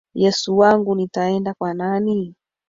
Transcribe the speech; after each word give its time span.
Yesu 0.23 0.57
wangu 0.57 0.95
nitaenda 0.95 1.53
kwanani 1.53 2.35